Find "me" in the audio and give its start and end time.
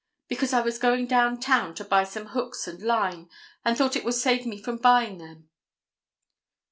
4.47-4.57